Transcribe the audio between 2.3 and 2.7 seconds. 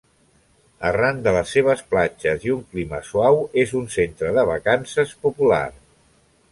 i un